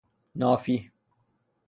نافی 0.35 0.91